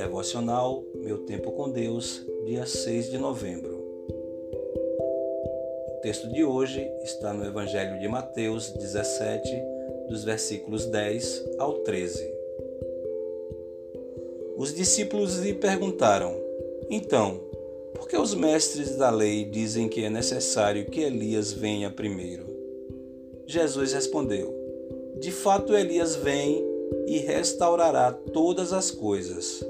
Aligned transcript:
Devocional 0.00 0.82
Meu 0.94 1.18
Tempo 1.26 1.52
com 1.52 1.68
Deus, 1.68 2.24
dia 2.46 2.64
6 2.64 3.10
de 3.10 3.18
novembro. 3.18 3.84
O 5.88 6.00
texto 6.00 6.26
de 6.32 6.42
hoje 6.42 6.90
está 7.02 7.34
no 7.34 7.44
Evangelho 7.44 8.00
de 8.00 8.08
Mateus 8.08 8.70
17, 8.70 9.44
dos 10.08 10.24
versículos 10.24 10.86
10 10.86 11.50
ao 11.58 11.80
13. 11.80 12.18
Os 14.56 14.74
discípulos 14.74 15.36
lhe 15.36 15.52
perguntaram: 15.52 16.34
Então, 16.88 17.38
por 17.92 18.08
que 18.08 18.16
os 18.16 18.34
mestres 18.34 18.96
da 18.96 19.10
lei 19.10 19.44
dizem 19.44 19.86
que 19.86 20.02
é 20.02 20.08
necessário 20.08 20.86
que 20.86 21.02
Elias 21.02 21.52
venha 21.52 21.90
primeiro? 21.90 22.46
Jesus 23.46 23.92
respondeu: 23.92 24.50
De 25.18 25.30
fato, 25.30 25.76
Elias 25.76 26.16
vem 26.16 26.66
e 27.06 27.18
restaurará 27.18 28.10
todas 28.10 28.72
as 28.72 28.90
coisas. 28.90 29.62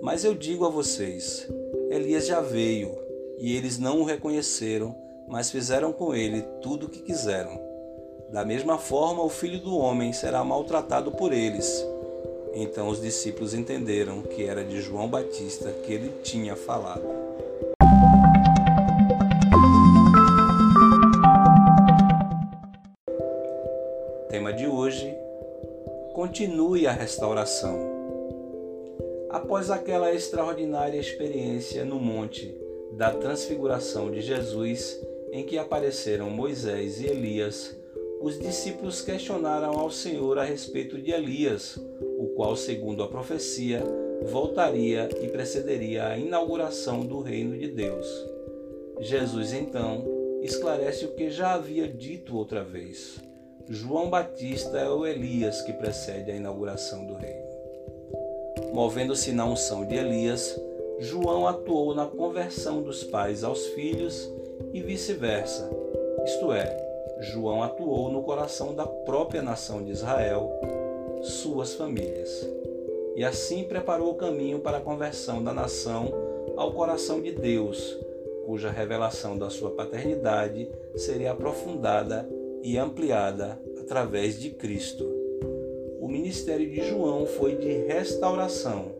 Mas 0.00 0.24
eu 0.24 0.34
digo 0.34 0.64
a 0.64 0.68
vocês: 0.68 1.48
Elias 1.90 2.26
já 2.26 2.40
veio, 2.40 2.96
e 3.38 3.56
eles 3.56 3.78
não 3.78 4.00
o 4.00 4.04
reconheceram, 4.04 4.94
mas 5.26 5.50
fizeram 5.50 5.92
com 5.92 6.14
ele 6.14 6.42
tudo 6.62 6.86
o 6.86 6.88
que 6.88 7.02
quiseram. 7.02 7.60
Da 8.30 8.44
mesma 8.44 8.78
forma, 8.78 9.22
o 9.22 9.28
filho 9.28 9.58
do 9.58 9.76
homem 9.76 10.12
será 10.12 10.44
maltratado 10.44 11.12
por 11.12 11.32
eles. 11.32 11.84
Então 12.54 12.88
os 12.88 13.00
discípulos 13.00 13.54
entenderam 13.54 14.22
que 14.22 14.44
era 14.44 14.64
de 14.64 14.80
João 14.80 15.08
Batista 15.08 15.70
que 15.84 15.92
ele 15.92 16.12
tinha 16.22 16.54
falado. 16.54 17.02
Tema 24.28 24.52
de 24.52 24.66
hoje: 24.66 25.14
Continue 26.14 26.86
a 26.86 26.92
restauração. 26.92 27.97
Após 29.30 29.70
aquela 29.70 30.12
extraordinária 30.14 30.98
experiência 30.98 31.84
no 31.84 32.00
Monte 32.00 32.54
da 32.92 33.10
Transfiguração 33.10 34.10
de 34.10 34.22
Jesus, 34.22 34.98
em 35.30 35.44
que 35.44 35.58
apareceram 35.58 36.30
Moisés 36.30 37.00
e 37.00 37.06
Elias, 37.06 37.76
os 38.22 38.38
discípulos 38.38 39.02
questionaram 39.02 39.78
ao 39.78 39.90
Senhor 39.90 40.38
a 40.38 40.44
respeito 40.44 40.96
de 41.00 41.10
Elias, 41.10 41.78
o 42.18 42.28
qual, 42.34 42.56
segundo 42.56 43.02
a 43.02 43.08
profecia, 43.08 43.84
voltaria 44.22 45.08
e 45.20 45.28
precederia 45.28 46.08
a 46.08 46.18
inauguração 46.18 47.04
do 47.04 47.20
reino 47.20 47.56
de 47.56 47.68
Deus. 47.68 48.06
Jesus 48.98 49.52
então 49.52 50.04
esclarece 50.42 51.04
o 51.04 51.14
que 51.14 51.30
já 51.30 51.52
havia 51.52 51.86
dito 51.86 52.34
outra 52.34 52.64
vez. 52.64 53.20
João 53.68 54.08
Batista 54.08 54.78
é 54.78 54.88
o 54.88 55.06
Elias 55.06 55.60
que 55.60 55.74
precede 55.74 56.30
a 56.30 56.34
inauguração 56.34 57.06
do 57.06 57.14
reino. 57.14 57.47
Movendo-se 58.78 59.32
na 59.32 59.44
unção 59.44 59.84
de 59.84 59.96
Elias, 59.96 60.56
João 61.00 61.48
atuou 61.48 61.96
na 61.96 62.06
conversão 62.06 62.80
dos 62.80 63.02
pais 63.02 63.42
aos 63.42 63.66
filhos 63.66 64.30
e 64.72 64.80
vice-versa. 64.80 65.68
Isto 66.24 66.52
é, 66.52 66.76
João 67.18 67.60
atuou 67.60 68.08
no 68.08 68.22
coração 68.22 68.72
da 68.72 68.86
própria 68.86 69.42
nação 69.42 69.82
de 69.82 69.90
Israel, 69.90 70.52
suas 71.22 71.74
famílias. 71.74 72.48
E 73.16 73.24
assim 73.24 73.64
preparou 73.64 74.12
o 74.12 74.16
caminho 74.16 74.60
para 74.60 74.76
a 74.76 74.80
conversão 74.80 75.42
da 75.42 75.52
nação 75.52 76.14
ao 76.56 76.72
coração 76.72 77.20
de 77.20 77.32
Deus, 77.32 77.98
cuja 78.46 78.70
revelação 78.70 79.36
da 79.36 79.50
sua 79.50 79.72
paternidade 79.72 80.70
seria 80.94 81.32
aprofundada 81.32 82.28
e 82.62 82.78
ampliada 82.78 83.60
através 83.80 84.38
de 84.38 84.50
Cristo 84.50 85.17
o 86.00 86.08
ministério 86.08 86.70
de 86.70 86.88
João 86.88 87.26
foi 87.26 87.56
de 87.56 87.68
restauração, 87.86 88.92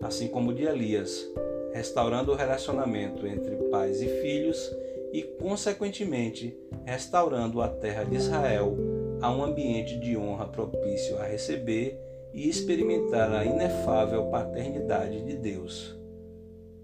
assim 0.00 0.28
como 0.28 0.54
de 0.54 0.64
Elias, 0.64 1.28
restaurando 1.72 2.32
o 2.32 2.36
relacionamento 2.36 3.26
entre 3.26 3.56
pais 3.70 4.00
e 4.00 4.06
filhos 4.06 4.70
e, 5.12 5.22
consequentemente, 5.22 6.56
restaurando 6.84 7.60
a 7.60 7.68
terra 7.68 8.04
de 8.04 8.16
Israel 8.16 8.76
a 9.20 9.30
um 9.30 9.42
ambiente 9.42 9.98
de 9.98 10.16
honra 10.16 10.46
propício 10.46 11.18
a 11.18 11.24
receber 11.24 11.98
e 12.32 12.48
experimentar 12.48 13.32
a 13.32 13.44
inefável 13.44 14.26
paternidade 14.26 15.24
de 15.24 15.36
Deus. 15.36 15.96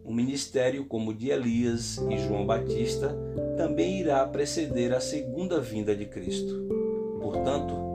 Um 0.05 0.12
ministério 0.12 0.84
como 0.87 1.11
o 1.11 1.15
de 1.15 1.31
Elias 1.31 1.99
e 2.11 2.19
João 2.19 2.45
Batista 2.45 3.16
também 3.56 4.00
irá 4.00 4.27
preceder 4.27 4.93
a 4.93 5.00
segunda 5.00 5.61
vinda 5.61 5.95
de 5.95 6.06
Cristo. 6.06 6.66
Portanto, 7.21 7.90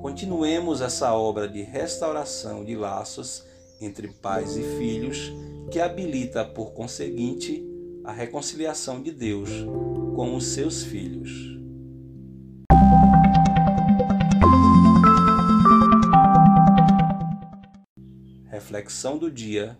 Continuemos 0.00 0.80
essa 0.80 1.12
obra 1.12 1.46
de 1.46 1.60
restauração 1.60 2.64
de 2.64 2.74
laços 2.74 3.44
entre 3.80 4.08
pais 4.08 4.56
e 4.56 4.62
filhos, 4.62 5.30
que 5.70 5.78
habilita, 5.78 6.42
por 6.42 6.72
conseguinte, 6.72 7.62
a 8.02 8.10
reconciliação 8.10 9.02
de 9.02 9.10
Deus 9.10 9.50
com 10.16 10.34
os 10.34 10.46
seus 10.46 10.82
filhos. 10.82 11.30
Reflexão 18.46 19.18
do 19.18 19.30
dia: 19.30 19.76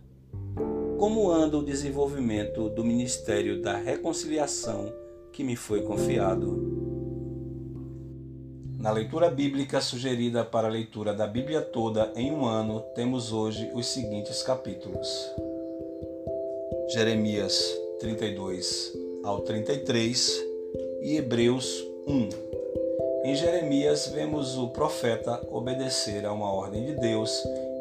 Como 0.98 1.30
anda 1.30 1.56
o 1.56 1.64
desenvolvimento 1.64 2.68
do 2.68 2.84
ministério 2.84 3.62
da 3.62 3.76
reconciliação 3.76 4.92
que 5.32 5.42
me 5.42 5.56
foi 5.56 5.80
confiado? 5.80 6.89
Na 8.80 8.90
leitura 8.90 9.28
bíblica 9.28 9.78
sugerida 9.78 10.42
para 10.42 10.66
a 10.66 10.70
leitura 10.70 11.12
da 11.12 11.26
Bíblia 11.26 11.60
toda 11.60 12.10
em 12.16 12.32
um 12.32 12.46
ano, 12.46 12.80
temos 12.94 13.30
hoje 13.30 13.70
os 13.74 13.86
seguintes 13.86 14.42
capítulos: 14.42 15.06
Jeremias 16.88 17.78
32 18.00 18.94
ao 19.22 19.40
33 19.42 20.42
e 21.02 21.18
Hebreus 21.18 21.84
1. 22.06 22.28
Em 23.22 23.34
Jeremias, 23.34 24.06
vemos 24.06 24.56
o 24.56 24.68
profeta 24.68 25.46
obedecer 25.50 26.24
a 26.24 26.32
uma 26.32 26.50
ordem 26.50 26.86
de 26.86 26.94
Deus 26.94 27.30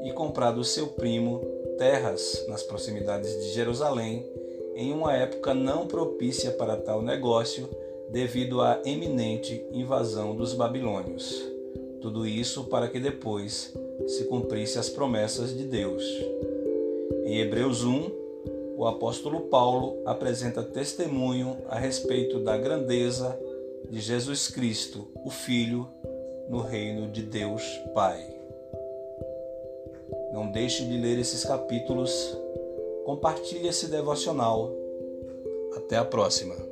e 0.03 0.11
comprar 0.11 0.51
do 0.51 0.65
seu 0.65 0.87
primo 0.87 1.39
terras 1.77 2.45
nas 2.49 2.61
proximidades 2.61 3.31
de 3.41 3.53
Jerusalém, 3.53 4.25
em 4.75 4.91
uma 4.91 5.15
época 5.15 5.53
não 5.53 5.87
propícia 5.87 6.51
para 6.51 6.75
tal 6.75 7.01
negócio 7.01 7.69
devido 8.11 8.61
à 8.61 8.81
eminente 8.85 9.63
invasão 9.71 10.35
dos 10.35 10.53
babilônios. 10.53 11.45
Tudo 12.01 12.25
isso 12.25 12.65
para 12.65 12.87
que 12.87 12.99
depois 12.99 13.73
se 14.07 14.25
cumprisse 14.25 14.79
as 14.79 14.89
promessas 14.89 15.55
de 15.55 15.63
Deus. 15.63 16.03
Em 17.25 17.39
Hebreus 17.39 17.83
1, 17.83 18.11
o 18.77 18.87
apóstolo 18.87 19.41
Paulo 19.41 20.01
apresenta 20.05 20.63
testemunho 20.63 21.57
a 21.67 21.77
respeito 21.77 22.39
da 22.39 22.57
grandeza 22.57 23.37
de 23.89 23.99
Jesus 23.99 24.47
Cristo, 24.47 25.07
o 25.25 25.29
Filho, 25.29 25.87
no 26.47 26.61
reino 26.61 27.07
de 27.07 27.21
Deus 27.21 27.63
Pai. 27.93 28.25
Não 30.31 30.51
deixe 30.51 30.85
de 30.85 30.97
ler 30.97 31.19
esses 31.19 31.43
capítulos. 31.43 32.37
Compartilhe 33.05 33.67
esse 33.67 33.87
devocional. 33.87 34.71
Até 35.75 35.97
a 35.97 36.05
próxima. 36.05 36.68